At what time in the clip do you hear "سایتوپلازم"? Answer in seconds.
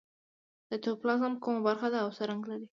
0.67-1.33